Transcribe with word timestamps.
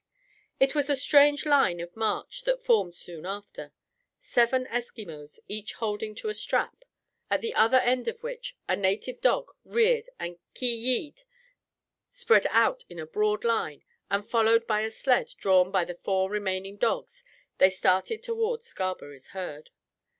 It 0.59 0.73
was 0.73 0.89
a 0.89 0.95
strange 0.95 1.45
line 1.45 1.79
of 1.79 1.95
march 1.95 2.41
that 2.45 2.63
formed 2.63 2.95
soon 2.95 3.23
after. 3.23 3.71
Seven 4.19 4.65
Eskimos, 4.65 5.37
each 5.47 5.73
holding 5.73 6.15
to 6.15 6.27
a 6.27 6.33
strap, 6.33 6.83
at 7.29 7.41
the 7.41 7.53
other 7.53 7.77
end 7.77 8.07
of 8.07 8.23
which 8.23 8.57
a 8.67 8.75
native 8.75 9.21
dog 9.21 9.51
reared 9.63 10.09
and 10.19 10.39
ki 10.55 10.73
yi'ed, 10.75 11.21
spread 12.09 12.47
out 12.49 12.83
in 12.89 12.97
a 12.97 13.05
broad 13.05 13.43
line, 13.43 13.83
and 14.09 14.27
followed 14.27 14.65
by 14.65 14.81
a 14.81 14.89
sled 14.89 15.33
drawn 15.37 15.69
by 15.69 15.85
the 15.85 15.99
four 16.03 16.31
remaining 16.31 16.77
dogs, 16.77 17.23
they 17.59 17.69
started 17.69 18.23
toward 18.23 18.63
Scarberry's 18.63 19.27
herd. 19.37 19.69